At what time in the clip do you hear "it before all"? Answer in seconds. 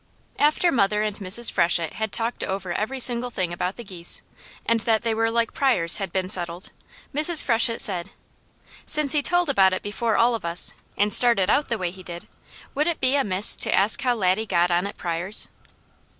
9.73-10.33